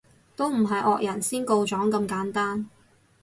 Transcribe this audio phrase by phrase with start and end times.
[0.35, 2.67] 都唔係惡人先告狀咁簡單